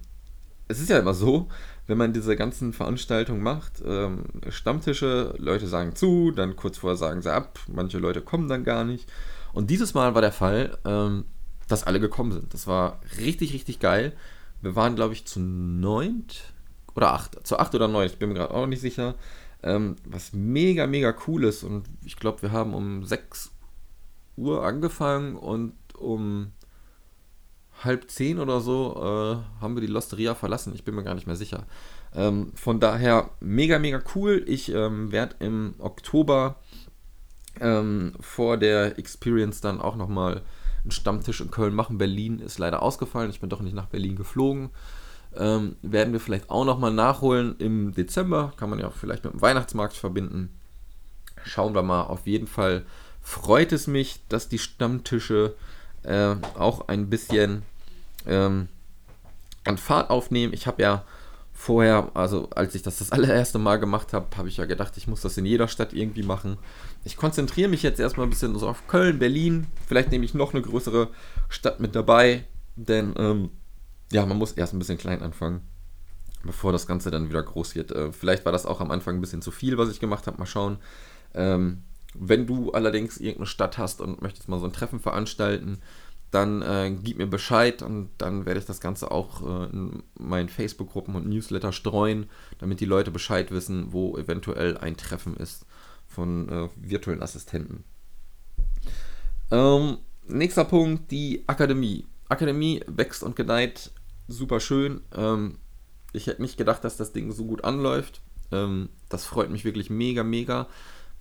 es 0.69 0.81
ist 0.81 0.91
ja 0.91 0.99
immer 0.99 1.15
so, 1.15 1.49
wenn 1.89 1.99
man 1.99 2.13
diese 2.13 2.37
ganzen 2.37 2.73
Veranstaltungen 2.75 3.43
macht, 3.43 3.83
ähm, 3.85 4.25
Stammtische, 4.51 5.35
Leute 5.39 5.67
sagen 5.67 5.97
zu, 5.97 6.31
dann 6.31 6.55
kurz 6.55 6.79
vorher 6.79 6.99
sagen 6.99 7.23
sie 7.23 7.33
ab, 7.33 7.59
manche 7.67 7.99
Leute 7.99 8.21
kommen 8.21 8.47
dann 8.47 8.63
gar 8.63 8.85
nicht. 8.85 9.11
Und 9.55 9.71
dieses 9.71 9.95
Mal 9.95 10.15
war 10.15 10.21
der 10.21 10.31
Fall, 10.31 10.77
ähm, 10.85 11.25
dass 11.67 11.85
alle 11.85 11.99
gekommen 11.99 12.33
sind. 12.33 12.53
Das 12.53 12.67
war 12.67 13.01
richtig, 13.19 13.55
richtig 13.55 13.81
geil. 13.81 14.13
Wir 14.61 14.77
waren, 14.77 14.97
glaube 14.97 15.15
ich, 15.15 15.25
zu 15.25 15.41
neunt 15.41 16.53
oder 16.95 17.15
acht, 17.15 17.47
zu 17.47 17.59
acht 17.59 17.75
oder 17.75 17.89
neun, 17.89 18.07
ich 18.07 18.19
bin 18.19 18.29
mir 18.29 18.35
gerade 18.35 18.53
auch 18.53 18.67
nicht 18.67 18.83
sicher. 18.83 19.15
Ähm, 19.63 19.97
was 20.05 20.35
mega, 20.35 20.87
mega 20.87 21.15
cool 21.27 21.45
ist. 21.45 21.65
Und 21.65 21.87
ich 22.05 22.17
glaube, 22.17 22.43
wir 22.43 22.53
haben 22.53 22.75
um 22.75 23.03
6 23.03 23.51
Uhr 24.37 24.63
angefangen 24.63 25.37
und 25.37 25.73
um 25.97 26.53
halb 27.85 28.11
zehn 28.11 28.39
oder 28.39 28.61
so 28.61 28.95
äh, 28.97 29.61
haben 29.63 29.77
wir 29.77 29.81
die 29.81 29.87
Losteria 29.87 30.35
verlassen. 30.35 30.75
Ich 30.75 30.85
bin 30.85 30.95
mir 30.95 31.05
gar 31.05 31.15
nicht 31.15 31.27
mehr 31.27 31.37
sicher. 31.37 31.65
Ähm, 32.15 32.53
von 32.55 32.81
daher 32.81 33.31
mega, 33.41 33.79
mega 33.79 34.03
cool. 34.15 34.43
Ich 34.47 34.73
ähm, 34.73 35.13
werde 35.13 35.37
im 35.41 35.75
Oktober 35.79 36.57
ähm, 37.61 38.15
vor 38.21 38.57
der 38.57 38.99
Experience 38.99 39.61
dann 39.61 39.81
auch 39.81 39.97
nochmal 39.97 40.43
einen 40.83 40.91
Stammtisch 40.91 41.41
in 41.41 41.51
Köln 41.51 41.75
machen. 41.75 41.99
Berlin 41.99 42.41
ist 42.41 42.59
leider 42.59 42.83
ausgefallen. 42.83 43.31
Ich 43.31 43.41
bin 43.41 43.51
doch 43.51 43.61
nicht 43.61 43.75
nach 43.75 43.87
Berlin 43.87 44.17
geflogen. 44.17 44.71
Ähm, 45.37 45.77
werden 45.83 46.13
wir 46.13 46.21
vielleicht 46.21 46.51
auch 46.51 46.65
nochmal 46.65 46.93
nachholen 46.93 47.57
im 47.59 47.95
Dezember. 47.95 48.53
Kann 48.57 48.71
man 48.71 48.79
ja 48.79 48.89
auch 48.89 48.95
vielleicht 48.95 49.25
mit 49.25 49.35
dem 49.35 49.43
Weihnachtsmarkt 49.43 49.95
verbinden. 49.95 50.51
Schauen 51.45 51.75
wir 51.75 51.83
mal. 51.83 52.05
Auf 52.05 52.27
jeden 52.27 52.47
Fall 52.47 52.85
freut 53.21 53.73
es 53.73 53.87
mich, 53.87 54.21
dass 54.29 54.49
die 54.49 54.59
Stammtische 54.59 55.55
äh, 56.03 56.37
auch 56.55 56.89
ein 56.89 57.11
bisschen 57.11 57.63
ähm, 58.29 58.69
an 59.65 59.79
Fahrt 59.79 60.11
aufnehmen. 60.11 60.53
Ich 60.53 60.67
habe 60.67 60.83
ja 60.83 61.05
vorher, 61.53 62.13
also 62.15 62.49
als 62.51 62.75
ich 62.75 62.83
das 62.83 62.99
das 62.99 63.13
allererste 63.13 63.59
Mal 63.59 63.79
gemacht 63.79 64.13
habe, 64.13 64.37
habe 64.37 64.49
ich 64.49 64.57
ja 64.57 64.65
gedacht, 64.65 64.97
ich 64.97 65.09
muss 65.09 65.21
das 65.21 65.37
in 65.37 65.45
jeder 65.45 65.69
Stadt 65.69 65.93
irgendwie 65.93 66.23
machen. 66.23 66.57
Ich 67.05 67.17
konzentriere 67.17 67.69
mich 67.69 67.83
jetzt 67.83 68.01
erstmal 68.01 68.27
ein 68.27 68.31
bisschen 68.31 68.57
so 68.59 68.69
auf 68.69 68.87
Köln, 68.87 69.19
Berlin. 69.19 69.67
Vielleicht 69.87 70.11
nehme 70.11 70.25
ich 70.25 70.35
noch 70.35 70.55
eine 70.55 70.63
größere 70.63 71.09
Stadt 71.49 71.81
mit 71.81 71.95
dabei, 71.95 72.45
denn 72.77 73.15
ähm, 73.17 73.51
ja, 74.13 74.25
man 74.25 74.39
muss 74.39 74.53
erst 74.53 74.73
ein 74.73 74.79
bisschen 74.79 74.99
klein 74.99 75.21
anfangen, 75.21 75.61
bevor 76.45 76.73
das 76.73 76.87
Ganze 76.87 77.11
dann 77.11 77.29
wieder 77.29 77.43
groß 77.43 77.75
wird. 77.75 77.91
Äh, 77.91 78.13
vielleicht 78.13 78.45
war 78.45 78.53
das 78.53 78.65
auch 78.65 78.81
am 78.81 78.91
Anfang 78.91 79.17
ein 79.17 79.21
bisschen 79.21 79.43
zu 79.43 79.51
viel, 79.51 79.77
was 79.79 79.91
ich 79.91 80.01
gemacht 80.01 80.27
habe. 80.27 80.39
Mal 80.39 80.47
schauen. 80.47 80.79
Ähm, 81.35 81.83
wenn 82.15 82.47
du 82.47 82.73
allerdings 82.73 83.19
irgendeine 83.19 83.47
Stadt 83.47 83.79
hast 83.79 84.01
und 84.01 84.23
möchtest 84.23 84.49
mal 84.49 84.59
so 84.59 84.65
ein 84.65 84.73
Treffen 84.73 85.01
veranstalten, 85.01 85.79
dann 86.31 86.63
äh, 86.63 86.95
gib 87.03 87.19
mir 87.19 87.27
Bescheid 87.27 87.83
und 87.83 88.11
dann 88.19 88.45
werde 88.45 88.61
ich 88.61 88.67
das 88.67 88.81
Ganze 88.81 89.11
auch 89.11 89.43
äh, 89.43 89.71
in 89.71 90.03
meinen 90.19 90.49
Facebook-Gruppen 90.49 91.15
und 91.15 91.27
Newsletter 91.27 91.73
streuen, 91.73 92.27
damit 92.59 92.81
die 92.81 92.85
Leute 92.87 93.11
Bescheid 93.11 93.51
wissen, 93.51 93.93
wo 93.93 94.17
eventuell 94.17 94.77
ein 94.77 94.97
Treffen 94.97 95.37
ist 95.37 95.65
von 96.07 96.49
äh, 96.49 96.69
virtuellen 96.77 97.23
Assistenten. 97.23 97.85
Ähm, 99.51 99.99
nächster 100.27 100.65
Punkt, 100.65 101.11
die 101.11 101.45
Akademie. 101.47 102.07
Akademie 102.29 102.83
wächst 102.87 103.23
und 103.23 103.37
gedeiht 103.37 103.91
super 104.27 104.61
schön. 104.61 105.01
Ähm, 105.17 105.59
ich 106.13 106.27
hätte 106.27 106.43
nicht 106.43 106.57
gedacht, 106.57 106.85
dass 106.85 106.97
das 106.97 107.13
Ding 107.13 107.33
so 107.33 107.45
gut 107.45 107.65
anläuft. 107.65 108.21
Ähm, 108.53 108.91
das 109.09 109.25
freut 109.25 109.51
mich 109.51 109.65
wirklich 109.65 109.91
mega, 109.91 110.23
mega. 110.23 110.69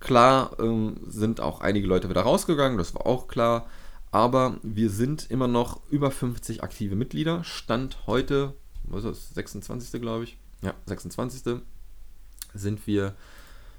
Klar 0.00 0.56
ähm, 0.60 1.00
sind 1.06 1.40
auch 1.40 1.60
einige 1.60 1.86
Leute 1.86 2.08
wieder 2.08 2.20
rausgegangen, 2.20 2.78
das 2.78 2.94
war 2.94 3.06
auch 3.06 3.26
klar. 3.26 3.66
Aber 4.10 4.58
wir 4.62 4.90
sind 4.90 5.30
immer 5.30 5.48
noch 5.48 5.80
über 5.90 6.10
50 6.10 6.62
aktive 6.62 6.96
Mitglieder. 6.96 7.44
Stand 7.44 8.06
heute, 8.06 8.54
was 8.84 9.04
ist 9.04 9.30
das, 9.30 9.34
26. 9.34 10.00
glaube 10.00 10.24
ich. 10.24 10.38
Ja, 10.62 10.74
26. 10.86 11.60
sind 12.54 12.86
wir, 12.86 13.14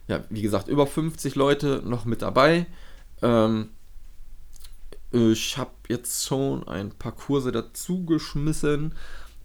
ja, 0.07 0.24
wie 0.29 0.41
gesagt, 0.41 0.67
über 0.67 0.86
50 0.86 1.36
Leute 1.36 1.81
noch 1.86 2.05
mit 2.05 2.21
dabei. 2.21 2.67
Ähm, 3.21 3.69
ich 5.12 5.57
habe 5.57 5.71
jetzt 5.88 6.25
schon 6.25 6.67
ein 6.67 6.91
paar 6.91 7.13
Kurse 7.13 7.51
dazu 7.51 8.05
geschmissen. 8.05 8.93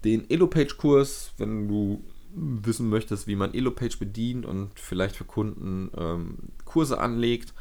Den 0.05 0.29
Elopage-Kurs, 0.29 1.33
wenn 1.39 1.67
du 1.67 2.05
wissen 2.35 2.91
möchtest, 2.91 3.27
wie 3.27 3.37
man 3.37 3.55
Elopage 3.55 3.97
bedient 3.99 4.45
und 4.45 4.79
vielleicht 4.79 5.17
für 5.17 5.25
Kunden 5.25 5.91
ähm, 5.97 6.37
Kurse 6.65 6.99
anlegt 6.99 7.55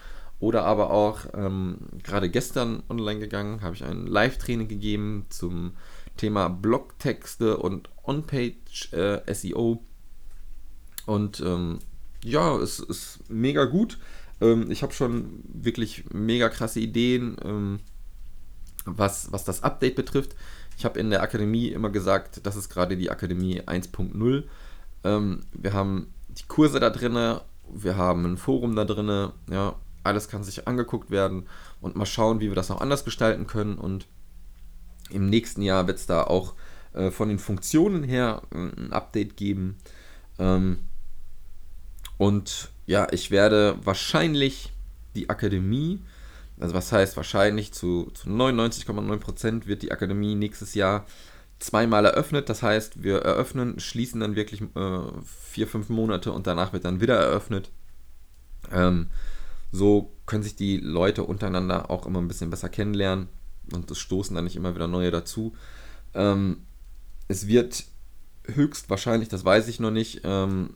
Oder 0.44 0.66
aber 0.66 0.92
auch 0.92 1.20
ähm, 1.36 1.78
gerade 2.04 2.30
gestern 2.30 2.84
online 2.90 3.22
gegangen, 3.22 3.62
habe 3.62 3.76
ich 3.76 3.86
ein 3.86 4.06
Live-Training 4.06 4.68
gegeben 4.68 5.26
zum 5.30 5.72
Thema 6.18 6.50
Blogtexte 6.50 7.56
und 7.56 7.90
On-Page 8.04 8.92
äh, 8.92 9.34
SEO. 9.34 9.82
Und 11.06 11.40
ähm, 11.40 11.80
ja, 12.26 12.58
es 12.58 12.80
ist 12.80 13.22
mega 13.30 13.64
gut. 13.64 14.00
Ähm, 14.42 14.70
ich 14.70 14.84
habe 14.84 14.92
schon 14.92 15.46
wirklich 15.46 16.04
mega 16.12 16.50
krasse 16.50 16.82
Ideen, 16.82 17.38
ähm, 17.46 17.80
was, 18.84 19.32
was 19.32 19.46
das 19.46 19.64
Update 19.64 19.96
betrifft. 19.96 20.36
Ich 20.78 20.84
habe 20.84 21.00
in 21.00 21.10
der 21.10 21.24
Akademie 21.24 21.70
immer 21.70 21.90
gesagt, 21.90 22.46
das 22.46 22.58
ist 22.58 22.68
gerade 22.68 22.98
die 22.98 23.10
Akademie 23.10 23.62
1.0. 23.62 24.44
Ähm, 25.06 25.46
wir 25.54 25.72
haben 25.72 26.14
die 26.28 26.44
Kurse 26.50 26.82
da 26.82 26.90
drin, 26.90 27.14
wir 27.14 27.96
haben 27.96 28.26
ein 28.26 28.36
Forum 28.36 28.76
da 28.76 28.84
drin, 28.84 29.32
ja, 29.50 29.76
alles 30.04 30.28
kann 30.28 30.44
sich 30.44 30.68
angeguckt 30.68 31.12
werden 31.12 31.48
und 31.82 31.96
mal 31.96 32.06
schauen, 32.06 32.40
wie 32.40 32.50
wir 32.50 32.56
das 32.56 32.70
noch 32.70 32.82
anders 32.82 33.06
gestalten 33.06 33.48
können. 33.48 33.78
Und 33.78 34.08
im 35.10 35.30
nächsten 35.30 35.62
Jahr 35.62 35.88
wird 35.88 36.00
es 36.00 36.06
da 36.06 36.24
auch 36.24 36.56
äh, 36.94 37.12
von 37.12 37.30
den 37.30 37.40
Funktionen 37.40 38.04
her 38.04 38.42
äh, 38.52 38.58
ein 38.58 38.94
Update 38.94 39.38
geben. 39.38 39.78
Ähm, 40.40 40.80
und 42.18 42.70
ja, 42.86 43.08
ich 43.12 43.32
werde 43.32 43.78
wahrscheinlich 43.84 44.74
die 45.16 45.30
Akademie, 45.30 46.02
also 46.60 46.74
was 46.76 46.92
heißt 46.92 47.18
wahrscheinlich, 47.18 47.74
zu, 47.74 48.12
zu 48.14 48.30
99,9% 48.30 49.66
wird 49.66 49.82
die 49.82 49.92
Akademie 49.92 50.36
nächstes 50.36 50.74
Jahr 50.76 51.06
zweimal 51.60 52.06
eröffnet. 52.06 52.50
Das 52.50 52.62
heißt, 52.62 53.04
wir 53.04 53.20
eröffnen, 53.20 53.80
schließen 53.80 54.20
dann 54.20 54.36
wirklich 54.36 54.62
äh, 54.62 55.00
vier, 55.50 55.68
fünf 55.68 55.90
Monate 55.90 56.32
und 56.32 56.48
danach 56.48 56.74
wird 56.74 56.86
dann 56.86 57.02
wieder 57.02 57.18
eröffnet. 57.18 57.72
Ähm, 58.72 59.08
so 59.74 60.14
können 60.28 60.44
sich 60.44 60.56
die 60.56 60.78
Leute 60.78 61.24
untereinander 61.24 61.90
auch 61.90 62.06
immer 62.06 62.22
ein 62.22 62.28
bisschen 62.28 62.52
besser 62.52 62.70
kennenlernen 62.70 63.28
und 63.74 63.90
es 63.90 63.98
stoßen 63.98 64.36
dann 64.36 64.46
nicht 64.46 64.56
immer 64.56 64.76
wieder 64.76 64.88
neue 64.88 65.10
dazu. 65.10 65.56
Ähm, 66.14 66.62
es 67.28 67.48
wird 67.48 67.86
höchstwahrscheinlich, 68.46 69.30
das 69.30 69.44
weiß 69.44 69.68
ich 69.68 69.80
noch 69.80 69.90
nicht, 69.90 70.22
ähm, 70.24 70.76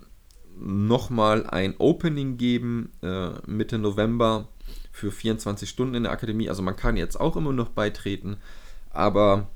nochmal 0.59 1.45
ein 1.45 1.75
Opening 1.77 2.37
geben 2.37 2.91
äh, 3.03 3.33
Mitte 3.45 3.77
November 3.77 4.47
für 4.91 5.11
24 5.11 5.69
Stunden 5.69 5.93
in 5.93 6.03
der 6.03 6.11
Akademie. 6.11 6.49
Also 6.49 6.63
man 6.63 6.75
kann 6.75 6.97
jetzt 6.97 7.19
auch 7.19 7.37
immer 7.37 7.53
noch 7.53 7.69
beitreten, 7.69 8.37
aber 8.89 9.47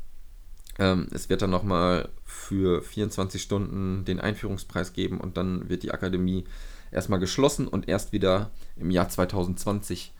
ähm, 0.77 1.07
es 1.11 1.29
wird 1.29 1.41
dann 1.41 1.49
nochmal 1.49 2.09
für 2.25 2.83
24 2.83 3.41
Stunden 3.41 4.05
den 4.05 4.19
Einführungspreis 4.19 4.93
geben 4.93 5.19
und 5.19 5.35
dann 5.35 5.67
wird 5.67 5.81
die 5.81 5.91
Akademie 5.91 6.45
erstmal 6.91 7.19
geschlossen 7.19 7.67
und 7.67 7.87
erst 7.87 8.11
wieder 8.11 8.51
im 8.75 8.91
Jahr 8.91 9.09
2020 9.09 10.13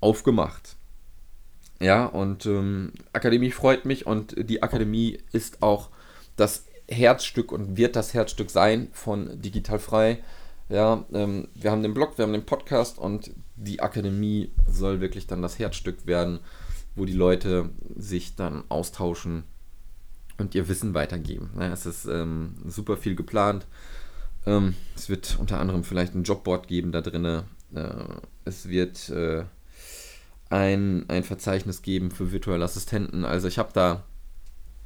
aufgemacht. 0.00 0.76
Ja, 1.80 2.06
und 2.06 2.46
ähm, 2.46 2.92
Akademie 3.12 3.50
freut 3.50 3.84
mich 3.84 4.06
und 4.06 4.34
die 4.38 4.62
Akademie 4.62 5.18
ist 5.32 5.62
auch 5.62 5.90
das 6.36 6.66
Herzstück 6.88 7.52
und 7.52 7.76
wird 7.76 7.96
das 7.96 8.14
Herzstück 8.14 8.50
sein 8.50 8.88
von 8.92 9.40
Digital 9.40 9.78
Frei. 9.78 10.22
Ja, 10.68 11.04
ähm, 11.12 11.48
wir 11.54 11.70
haben 11.70 11.82
den 11.82 11.94
Blog, 11.94 12.16
wir 12.16 12.24
haben 12.24 12.32
den 12.32 12.46
Podcast 12.46 12.98
und 12.98 13.32
die 13.56 13.80
Akademie 13.80 14.52
soll 14.68 15.00
wirklich 15.00 15.26
dann 15.26 15.42
das 15.42 15.58
Herzstück 15.58 16.06
werden, 16.06 16.40
wo 16.94 17.04
die 17.04 17.12
Leute 17.12 17.70
sich 17.96 18.34
dann 18.36 18.64
austauschen 18.68 19.44
und 20.38 20.54
ihr 20.54 20.68
Wissen 20.68 20.94
weitergeben. 20.94 21.50
Ja, 21.58 21.72
es 21.72 21.86
ist 21.86 22.06
ähm, 22.06 22.54
super 22.66 22.96
viel 22.96 23.14
geplant. 23.14 23.66
Ähm, 24.46 24.74
es 24.94 25.08
wird 25.08 25.36
unter 25.38 25.60
anderem 25.60 25.84
vielleicht 25.84 26.14
ein 26.14 26.24
Jobboard 26.24 26.68
geben 26.68 26.92
da 26.92 27.00
drin. 27.00 27.24
Äh, 27.24 27.42
es 28.44 28.68
wird 28.68 29.08
äh, 29.10 29.44
ein, 30.50 31.04
ein 31.08 31.24
Verzeichnis 31.24 31.82
geben 31.82 32.10
für 32.10 32.32
virtuelle 32.32 32.64
Assistenten. 32.64 33.24
Also 33.24 33.48
ich 33.48 33.58
habe 33.58 33.70
da 33.72 34.04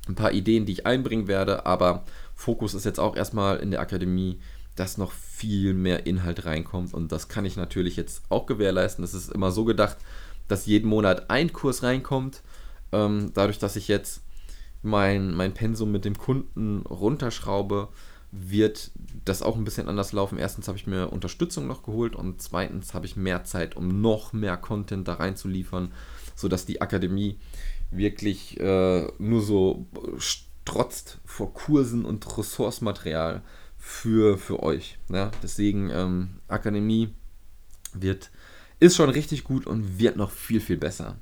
ein 0.09 0.15
paar 0.15 0.33
Ideen, 0.33 0.65
die 0.65 0.73
ich 0.73 0.87
einbringen 0.87 1.29
werde, 1.29 1.67
aber 1.67 2.05
Fokus 2.35 2.75
ist 2.75 2.85
jetzt 2.85 3.01
auch 3.01 3.17
erstmal 3.17 3.59
in 3.59 3.71
der 3.71 3.81
Akademie, 3.81 4.41
dass 4.77 4.97
noch 4.97 5.13
viel 5.13 5.75
mehr 5.75 6.07
Inhalt 6.07 6.45
reinkommt 6.45 6.95
und 6.95 7.11
das 7.11 7.29
kann 7.29 7.45
ich 7.45 7.57
natürlich 7.57 7.97
jetzt 7.97 8.23
auch 8.29 8.47
gewährleisten. 8.47 9.05
Es 9.05 9.13
ist 9.13 9.31
immer 9.31 9.51
so 9.51 9.65
gedacht, 9.65 9.99
dass 10.47 10.67
jeden 10.67 10.89
Monat 10.89 11.31
ein 11.31 11.53
Kurs 11.53 11.83
reinkommt. 11.83 12.43
Ähm, 12.93 13.33
dadurch, 13.35 13.59
dass 13.59 13.77
ich 13.77 13.89
jetzt 13.89 14.23
mein, 14.83 15.35
mein 15.35 15.53
Pensum 15.53 15.91
mit 15.91 16.05
dem 16.05 16.17
Kunden 16.17 16.83
runterschraube, 16.87 17.89
wird 18.31 18.91
das 19.25 19.43
auch 19.43 19.57
ein 19.57 19.65
bisschen 19.65 19.89
anders 19.89 20.13
laufen. 20.13 20.39
Erstens 20.39 20.69
habe 20.69 20.79
ich 20.79 20.87
mir 20.87 21.13
Unterstützung 21.13 21.67
noch 21.67 21.83
geholt 21.83 22.15
und 22.15 22.43
zweitens 22.43 22.95
habe 22.95 23.07
ich 23.07 23.17
mehr 23.17 23.45
Zeit, 23.45 23.77
um 23.77 24.01
noch 24.01 24.33
mehr 24.33 24.57
Content 24.57 25.09
da 25.09 25.15
reinzuliefern, 25.15 25.93
sodass 26.35 26.67
die 26.67 26.81
Akademie 26.81 27.39
wirklich 27.91 28.61
äh, 28.61 29.07
nur 29.19 29.43
so 29.43 29.87
strotzt 30.19 31.19
vor 31.25 31.55
Kursen 31.55 32.05
und 32.05 32.39
Ressourcematerial 32.39 33.43
für, 33.79 34.37
für 34.37 34.63
euch. 34.63 34.99
Ja? 35.11 35.31
Deswegen 35.43 35.91
ähm, 35.91 36.41
Akademie 36.49 37.15
wird, 37.95 38.31
ist 38.79 38.97
schon 38.97 39.09
richtig 39.09 39.45
gut 39.45 39.67
und 39.67 39.99
wird 39.99 40.17
noch 40.17 40.31
viel, 40.31 40.61
viel 40.61 40.77
besser. 40.77 41.17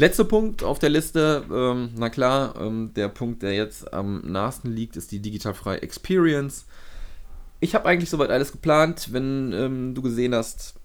Letzter 0.00 0.24
Punkt 0.24 0.64
auf 0.64 0.78
der 0.78 0.88
Liste, 0.88 1.44
ähm, 1.52 1.90
na 1.94 2.08
klar, 2.08 2.54
ähm, 2.58 2.94
der 2.94 3.08
Punkt, 3.08 3.42
der 3.42 3.52
jetzt 3.52 3.92
am 3.92 4.22
nahesten 4.22 4.72
liegt, 4.72 4.96
ist 4.96 5.12
die 5.12 5.20
digitalfreie 5.20 5.82
Experience. 5.82 6.64
Ich 7.60 7.74
habe 7.74 7.84
eigentlich 7.86 8.08
soweit 8.08 8.30
alles 8.30 8.50
geplant. 8.50 9.12
Wenn 9.12 9.52
ähm, 9.52 9.94
du 9.94 10.00
gesehen 10.00 10.34
hast, 10.34 10.76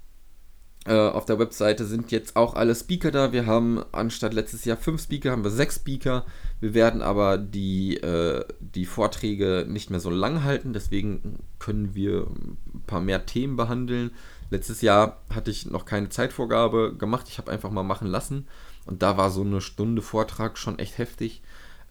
äh, 0.86 0.98
auf 0.98 1.24
der 1.24 1.39
Webseite 1.39 1.86
sind 1.86 2.12
jetzt 2.12 2.36
auch 2.36 2.55
alle 2.55 2.75
Speaker 2.75 3.10
da. 3.10 3.31
Wir 3.31 3.45
haben 3.45 3.86
anstatt 3.93 4.34
letztes 4.34 4.65
Jahr 4.65 4.75
fünf 4.75 5.01
Speaker, 5.01 5.31
haben 5.31 5.45
wir 5.45 5.50
sechs 5.50 5.77
Speaker. 5.77 6.25
Wir 6.60 6.74
werden 6.74 7.01
aber 7.01 7.38
die, 7.38 7.95
äh, 7.95 8.43
die 8.60 8.86
Vorträge 8.86 9.65
nicht 9.65 9.91
mehr 9.91 10.01
so 10.01 10.10
lang 10.10 10.43
halten, 10.43 10.74
deswegen 10.74 11.39
können 11.57 11.95
wir 11.95 12.27
ein 12.27 12.84
paar 12.86 13.00
mehr 13.00 13.25
Themen 13.25 13.55
behandeln. 13.55 14.12
Letztes 14.50 14.81
Jahr 14.81 15.22
hatte 15.34 15.51
ich 15.51 15.65
noch 15.67 15.86
keine 15.86 16.10
Zeitvorgabe 16.10 16.98
gemacht, 16.98 17.27
ich 17.29 17.38
habe 17.38 17.50
einfach 17.50 17.72
mal 17.72 17.84
machen 17.84 18.07
lassen. 18.10 18.45
Und 18.86 19.01
da 19.01 19.18
war 19.18 19.32
so 19.32 19.42
eine 19.42 19.62
Stunde 19.62 20.01
Vortrag 20.01 20.58
schon 20.58 20.80
echt 20.80 20.98
heftig. 20.98 21.42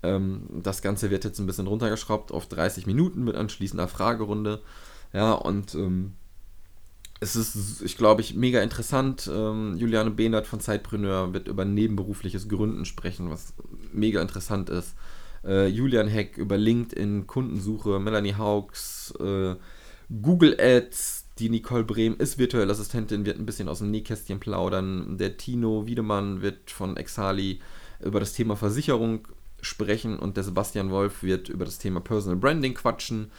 Ähm, 0.02 0.42
das 0.62 0.82
Ganze 0.82 1.10
wird 1.10 1.24
jetzt 1.24 1.38
ein 1.38 1.46
bisschen 1.46 1.66
runtergeschraubt 1.66 2.32
auf 2.32 2.46
30 2.48 2.86
Minuten 2.86 3.24
mit 3.24 3.36
anschließender 3.36 3.88
Fragerunde. 3.88 4.62
Ja, 5.12 5.32
und 5.32 5.74
ähm, 5.74 6.14
es 7.20 7.36
ist, 7.36 7.82
ich 7.82 7.96
glaube, 7.96 8.20
ich 8.20 8.34
mega 8.34 8.60
interessant. 8.60 9.30
Ähm, 9.32 9.76
Juliane 9.76 10.10
Behnert 10.10 10.46
von 10.46 10.60
Zeitpreneur 10.60 11.32
wird 11.32 11.48
über 11.48 11.64
nebenberufliches 11.64 12.48
Gründen 12.48 12.84
sprechen, 12.84 13.30
was 13.30 13.54
mega 13.92 14.20
interessant 14.20 14.68
ist. 14.68 14.94
Äh, 15.44 15.66
Julian 15.68 16.08
Heck 16.08 16.36
über 16.36 16.56
LinkedIn, 16.56 17.26
Kundensuche, 17.26 17.98
Melanie 17.98 18.34
Hawks, 18.34 19.14
äh, 19.20 19.56
Google 20.22 20.56
Ads, 20.60 21.23
die 21.38 21.50
Nicole 21.50 21.84
Brehm 21.84 22.16
ist 22.18 22.38
virtuelle 22.38 22.70
Assistentin, 22.70 23.26
wird 23.26 23.38
ein 23.38 23.46
bisschen 23.46 23.68
aus 23.68 23.78
dem 23.78 23.90
Nähkästchen 23.90 24.38
plaudern. 24.38 25.18
Der 25.18 25.36
Tino 25.36 25.86
Wiedemann 25.86 26.42
wird 26.42 26.70
von 26.70 26.96
Exali 26.96 27.60
über 28.00 28.20
das 28.20 28.34
Thema 28.34 28.56
Versicherung 28.56 29.26
sprechen 29.60 30.18
und 30.18 30.36
der 30.36 30.44
Sebastian 30.44 30.90
Wolf 30.90 31.22
wird 31.22 31.48
über 31.48 31.64
das 31.64 31.78
Thema 31.78 32.00
Personal 32.00 32.38
Branding 32.38 32.74
quatschen. 32.74 33.30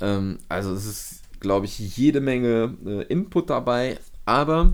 Ähm, 0.00 0.38
also 0.48 0.72
es 0.72 0.86
ist, 0.86 1.22
glaube 1.40 1.66
ich, 1.66 1.96
jede 1.96 2.20
Menge 2.20 2.76
äh, 2.84 3.02
Input 3.04 3.50
dabei, 3.50 3.98
aber 4.24 4.72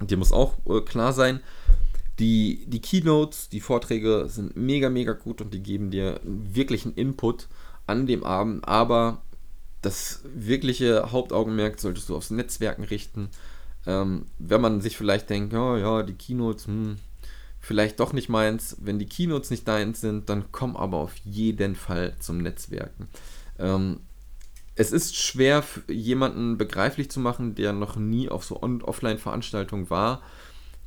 dir 0.00 0.16
muss 0.16 0.32
auch 0.32 0.54
äh, 0.66 0.80
klar 0.80 1.12
sein, 1.12 1.40
die, 2.18 2.64
die 2.66 2.80
Keynotes, 2.80 3.48
die 3.48 3.60
Vorträge 3.60 4.26
sind 4.28 4.56
mega, 4.56 4.90
mega 4.90 5.12
gut 5.12 5.40
und 5.40 5.52
die 5.52 5.62
geben 5.62 5.90
dir 5.90 6.20
wirklichen 6.22 6.94
Input 6.94 7.48
an 7.86 8.06
dem 8.06 8.22
Abend, 8.22 8.66
aber 8.66 9.22
das 9.82 10.22
wirkliche 10.24 11.10
Hauptaugenmerk 11.12 11.78
solltest 11.80 12.08
du 12.08 12.16
aufs 12.16 12.30
Netzwerken 12.30 12.84
richten. 12.84 13.28
Ähm, 13.86 14.26
wenn 14.38 14.60
man 14.60 14.80
sich 14.80 14.96
vielleicht 14.96 15.28
denkt, 15.28 15.52
ja, 15.52 15.76
ja, 15.76 16.02
die 16.02 16.14
Keynotes, 16.14 16.66
hm, 16.66 16.96
vielleicht 17.60 18.00
doch 18.00 18.12
nicht 18.12 18.28
meins. 18.28 18.76
Wenn 18.80 18.98
die 18.98 19.06
Keynotes 19.06 19.50
nicht 19.50 19.66
deins 19.66 20.00
sind, 20.00 20.28
dann 20.28 20.46
komm 20.52 20.76
aber 20.76 20.98
auf 20.98 21.16
jeden 21.24 21.74
Fall 21.74 22.14
zum 22.20 22.38
Netzwerken. 22.38 23.08
Ähm, 23.58 24.00
es 24.74 24.92
ist 24.92 25.16
schwer 25.16 25.64
jemanden 25.88 26.56
begreiflich 26.56 27.10
zu 27.10 27.20
machen, 27.20 27.54
der 27.54 27.72
noch 27.72 27.96
nie 27.96 28.28
auf 28.28 28.44
so 28.44 28.62
Offline-Veranstaltungen 28.62 29.90
war, 29.90 30.22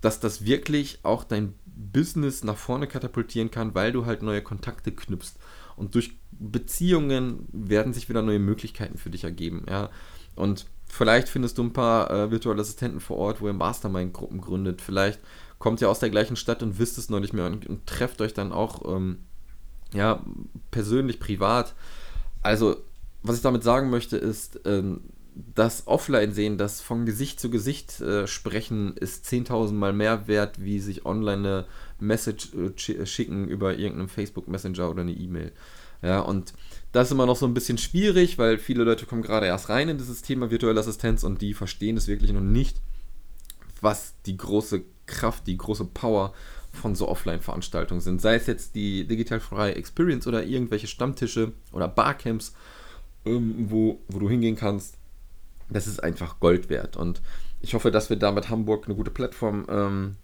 dass 0.02 0.20
das 0.20 0.46
wirklich 0.46 1.00
auch 1.04 1.24
dein 1.24 1.54
Business 1.66 2.44
nach 2.44 2.58
vorne 2.58 2.88
katapultieren 2.88 3.52
kann, 3.52 3.76
weil 3.76 3.92
du 3.92 4.06
halt 4.06 4.22
neue 4.22 4.42
Kontakte 4.42 4.92
knüpfst. 4.92 5.34
Und 5.76 5.96
durch 5.96 6.18
Beziehungen 6.32 7.48
werden 7.52 7.94
sich 7.94 8.10
wieder 8.10 8.22
neue 8.22 8.40
Möglichkeiten 8.40 8.98
für 8.98 9.10
dich 9.10 9.24
ergeben. 9.24 9.66
Ja? 9.70 9.90
Und 10.36 10.66
vielleicht 10.88 11.30
findest 11.30 11.58
du 11.58 11.64
ein 11.64 11.74
paar 11.74 12.12
äh, 12.12 12.32
virtuelle 12.32 12.62
Assistenten 12.62 13.00
vor 13.00 13.18
Ort, 13.18 13.42
wo 13.42 13.48
ihr 13.48 13.54
Mastermind-Gruppen 13.54 14.42
gründet. 14.42 14.82
Vielleicht 14.82 15.20
kommt 15.60 15.82
ihr 15.82 15.90
aus 15.90 16.00
der 16.00 16.10
gleichen 16.10 16.36
Stadt 16.36 16.64
und 16.64 16.80
wisst 16.80 16.98
es 16.98 17.10
noch 17.10 17.20
nicht 17.20 17.34
mehr 17.34 17.46
und, 17.46 17.66
und 17.68 17.86
trefft 17.88 18.22
euch 18.22 18.34
dann 18.34 18.52
auch 18.52 18.96
ähm, 18.96 19.20
ja, 19.94 20.24
persönlich, 20.72 21.20
privat. 21.20 21.74
Also, 22.42 22.78
was 23.24 23.38
ich 23.38 23.42
damit 23.42 23.64
sagen 23.64 23.90
möchte, 23.90 24.18
ist, 24.18 24.60
ähm, 24.66 25.02
das 25.36 25.88
Offline 25.88 26.32
sehen, 26.32 26.58
das 26.58 26.82
von 26.82 27.06
Gesicht 27.06 27.40
zu 27.40 27.50
Gesicht 27.50 28.00
äh, 28.00 28.26
sprechen, 28.26 28.96
ist 28.96 29.26
10.000 29.26 29.74
Mal 29.74 29.92
mehr 29.92 30.28
wert, 30.28 30.64
wie 30.64 30.80
sich 30.80 31.06
online 31.06 31.48
eine 31.48 31.66
Message 32.00 32.54
äh, 32.54 33.06
schicken 33.06 33.48
über 33.48 33.78
irgendeinen 33.78 34.08
Facebook 34.08 34.48
Messenger 34.48 34.90
oder 34.90 35.02
eine 35.02 35.12
E-Mail. 35.12 35.52
Ja, 36.02 36.22
und 36.22 36.54
das 36.92 37.08
ist 37.08 37.12
immer 37.12 37.26
noch 37.26 37.36
so 37.36 37.46
ein 37.46 37.54
bisschen 37.54 37.78
schwierig, 37.78 38.38
weil 38.38 38.58
viele 38.58 38.84
Leute 38.84 39.06
kommen 39.06 39.22
gerade 39.22 39.48
erst 39.48 39.70
rein 39.70 39.90
in 39.90 39.98
dieses 39.98 40.22
Thema 40.22 40.52
virtuelle 40.52 40.80
Assistenz 40.80 41.24
und 41.24 41.42
die 41.42 41.54
verstehen 41.54 41.98
es 41.98 42.08
wirklich 42.08 42.32
noch 42.32 42.42
nicht, 42.42 42.80
was 43.82 44.14
die 44.26 44.38
große 44.38 44.84
Kraft, 45.06 45.48
die 45.48 45.58
große 45.58 45.86
Power 45.86 46.34
von 46.72 46.96
so 46.96 47.08
Offline-Veranstaltungen 47.08 48.02
sind. 48.02 48.22
Sei 48.22 48.36
es 48.36 48.48
jetzt 48.48 48.76
die 48.76 49.06
digitalfreie 49.06 49.76
Experience 49.76 50.28
oder 50.28 50.44
irgendwelche 50.44 50.88
Stammtische 50.88 51.54
oder 51.72 51.88
Barcamps, 51.88 52.54
ähm, 53.26 53.66
wo, 53.70 54.00
wo 54.08 54.20
du 54.20 54.30
hingehen 54.30 54.56
kannst. 54.56 54.98
Das 55.70 55.88
ist 55.88 56.04
einfach 56.04 56.40
Gold 56.40 56.70
wert. 56.70 56.98
Und 56.98 57.22
ich 57.62 57.74
hoffe, 57.74 57.92
dass 57.92 58.10
wir 58.10 58.18
da 58.18 58.32
mit 58.32 58.50
Hamburg 58.50 58.86
eine 58.86 58.96
gute 58.96 59.12
Plattform 59.12 59.66
ähm, 59.70 60.16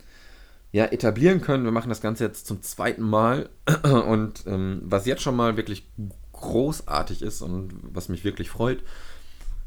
ja, 0.71 0.85
etablieren 0.85 1.41
können. 1.41 1.65
Wir 1.65 1.71
machen 1.71 1.89
das 1.89 2.01
Ganze 2.01 2.23
jetzt 2.23 2.47
zum 2.47 2.61
zweiten 2.61 3.03
Mal. 3.03 3.49
Und 3.83 4.45
ähm, 4.47 4.81
was 4.85 5.05
jetzt 5.05 5.23
schon 5.23 5.35
mal 5.35 5.57
wirklich 5.57 5.85
großartig 6.33 7.21
ist 7.21 7.41
und 7.41 7.73
was 7.83 8.09
mich 8.09 8.23
wirklich 8.23 8.49
freut, 8.49 8.83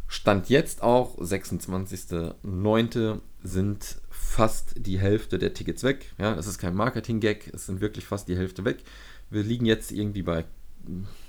Stand 0.09 0.49
jetzt 0.49 0.83
auch, 0.83 1.17
26.09. 1.19 3.21
sind 3.43 3.97
fast 4.11 4.75
die 4.77 4.99
Hälfte 4.99 5.39
der 5.39 5.55
Tickets 5.55 5.83
weg. 5.83 6.13
Ja, 6.19 6.35
das 6.35 6.47
ist 6.47 6.59
kein 6.59 6.75
Marketing-Gag, 6.75 7.51
es 7.55 7.65
sind 7.67 7.81
wirklich 7.81 8.05
fast 8.05 8.29
die 8.29 8.37
Hälfte 8.37 8.65
weg. 8.65 8.85
Wir 9.31 9.43
liegen 9.43 9.67
jetzt 9.67 9.93
irgendwie 9.93 10.23
bei, 10.23 10.45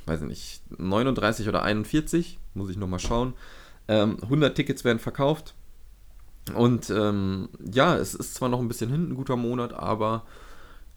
weiß 0.05 0.21
ich 0.21 0.27
nicht, 0.27 0.61
39 0.77 1.47
oder 1.47 1.63
41, 1.63 2.37
muss 2.53 2.69
ich 2.69 2.77
nochmal 2.77 2.99
schauen. 2.99 3.33
Ähm, 3.87 4.17
100 4.21 4.55
Tickets 4.55 4.83
werden 4.83 4.99
verkauft. 4.99 5.53
Und 6.53 6.89
ähm, 6.89 7.49
ja, 7.71 7.97
es 7.97 8.13
ist 8.13 8.35
zwar 8.35 8.49
noch 8.49 8.59
ein 8.59 8.67
bisschen 8.67 8.91
hin, 8.91 9.09
ein 9.09 9.15
guter 9.15 9.35
Monat, 9.35 9.73
aber 9.73 10.25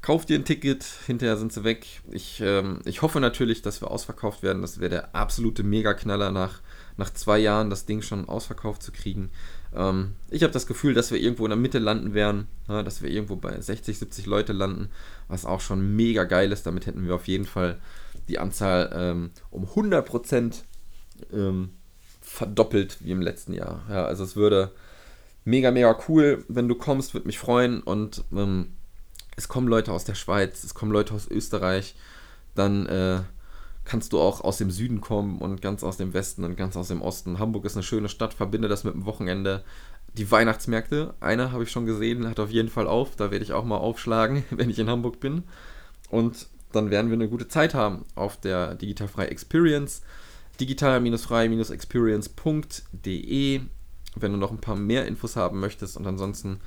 kauf 0.03 0.27
dir 0.27 0.39
ein 0.39 0.45
Ticket, 0.45 0.85
hinterher 1.07 1.37
sind 1.37 1.53
sie 1.53 1.65
weg. 1.65 1.87
Ich, 2.11 2.41
ähm, 2.41 2.81
ich 2.85 3.03
hoffe 3.03 3.21
natürlich, 3.21 3.63
dass 3.63 3.81
wir 3.81 3.91
ausverkauft 3.91 4.43
werden. 4.43 4.63
Das 4.63 4.79
wäre 4.79 4.91
der 4.91 5.15
absolute 5.15 5.63
Megaknaller 5.63 6.31
nach, 6.31 6.61
nach 6.97 7.11
zwei 7.11 7.39
Jahren, 7.39 7.71
das 7.71 7.87
Ding 7.87 8.03
schon 8.03 8.29
ausverkauft 8.29 8.83
zu 8.83 8.93
kriegen. 8.93 9.31
Ähm, 9.75 10.15
ich 10.31 10.43
habe 10.43 10.53
das 10.53 10.67
Gefühl, 10.67 10.95
dass 10.95 11.11
wir 11.11 11.19
irgendwo 11.19 11.45
in 11.47 11.51
der 11.51 11.59
Mitte 11.59 11.79
landen 11.79 12.15
werden, 12.15 12.47
ja, 12.69 12.83
dass 12.83 13.03
wir 13.03 13.11
irgendwo 13.11 13.37
bei 13.37 13.59
60, 13.61 13.99
70 13.99 14.27
Leute 14.27 14.53
landen, 14.53 14.91
was 15.29 15.47
auch 15.47 15.61
schon 15.61 15.97
mega 15.97 16.25
geil 16.25 16.53
ist. 16.53 16.67
Damit 16.67 16.87
hätten 16.87 17.07
wir 17.07 17.15
auf 17.15 17.27
jeden 17.27 17.47
Fall 17.47 17.79
die 18.29 18.39
Anzahl 18.39 18.91
ähm, 18.95 19.31
um 19.51 19.65
100% 19.65 20.63
ähm, 21.33 21.71
verdoppelt 22.39 22.99
wie 23.01 23.11
im 23.11 23.21
letzten 23.21 23.53
Jahr. 23.53 23.83
Ja, 23.91 24.05
also 24.07 24.23
es 24.23 24.37
würde 24.37 24.71
mega, 25.45 25.73
mega 25.73 25.99
cool, 26.09 26.45
wenn 26.49 26.69
du 26.69 26.77
kommst, 26.77 27.13
würde 27.13 27.27
mich 27.27 27.39
freuen 27.39 27.83
und 27.83 28.23
ähm, 28.33 28.75
es 29.37 29.49
kommen 29.49 29.67
Leute 29.67 29.93
aus 29.93 30.05
der 30.05 30.15
Schweiz, 30.15 30.63
es 30.63 30.73
kommen 30.73 30.93
Leute 30.93 31.15
aus 31.15 31.29
Österreich, 31.29 31.97
dann 32.55 32.87
äh, 32.87 33.21
kannst 33.85 34.13
du 34.13 34.21
auch 34.21 34.41
aus 34.43 34.59
dem 34.59 34.71
Süden 34.71 35.01
kommen 35.01 35.39
und 35.39 35.61
ganz 35.61 35.83
aus 35.83 35.97
dem 35.97 36.15
Westen 36.15 36.45
und 36.45 36.57
ganz 36.57 36.77
aus 36.77 36.89
dem 36.89 37.03
Osten. 37.03 37.41
Hamburg 37.41 37.65
ist 37.65 37.75
eine 37.75 37.83
schöne 37.83 38.09
Stadt, 38.09 38.35
verbinde 38.35 38.69
das 38.69 38.85
mit 38.85 38.95
dem 38.95 39.05
Wochenende. 39.05 39.65
Die 40.15 40.31
Weihnachtsmärkte, 40.31 41.15
einer 41.19 41.51
habe 41.51 41.65
ich 41.65 41.73
schon 41.73 41.87
gesehen, 41.87 42.29
hat 42.29 42.39
auf 42.39 42.51
jeden 42.51 42.69
Fall 42.69 42.87
auf. 42.87 43.17
Da 43.17 43.33
werde 43.33 43.45
ich 43.45 43.53
auch 43.53 43.65
mal 43.65 43.79
aufschlagen, 43.79 44.45
wenn 44.51 44.71
ich 44.71 44.79
in 44.79 44.89
Hamburg 44.89 45.19
bin. 45.19 45.43
Und 46.09 46.47
dann 46.71 46.91
werden 46.91 47.11
wir 47.11 47.15
eine 47.15 47.29
gute 47.29 47.49
Zeit 47.49 47.75
haben 47.75 48.05
auf 48.15 48.37
der 48.37 48.77
Digitalfrei 48.77 49.27
Experience. 49.27 50.03
Digital-frei-experience.de, 50.61 53.61
wenn 54.17 54.33
du 54.33 54.39
noch 54.39 54.51
ein 54.51 54.61
paar 54.61 54.77
mehr 54.77 55.07
Infos 55.07 55.37
haben 55.37 55.61
möchtest. 55.61 55.97
Und 55.97 56.07
ansonsten 56.07 56.61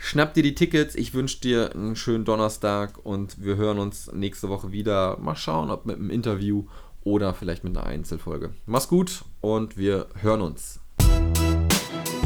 Schnapp 0.00 0.32
dir 0.32 0.44
die 0.44 0.54
Tickets. 0.54 0.94
Ich 0.94 1.12
wünsche 1.12 1.40
dir 1.40 1.74
einen 1.74 1.96
schönen 1.96 2.24
Donnerstag 2.24 3.04
und 3.04 3.42
wir 3.42 3.56
hören 3.56 3.78
uns 3.78 4.10
nächste 4.12 4.48
Woche 4.48 4.70
wieder. 4.70 5.18
Mal 5.18 5.34
schauen, 5.34 5.70
ob 5.70 5.86
mit 5.86 5.96
einem 5.96 6.10
Interview 6.10 6.64
oder 7.02 7.34
vielleicht 7.34 7.64
mit 7.64 7.76
einer 7.76 7.84
Einzelfolge. 7.84 8.54
Mach's 8.64 8.88
gut 8.88 9.24
und 9.40 9.76
wir 9.76 10.06
hören 10.20 10.40
uns. 10.40 10.78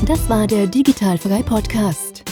Das 0.07 0.29
war 0.29 0.47
der 0.47 0.67
Digitalfrei 0.67 1.43
Podcast. 1.43 2.32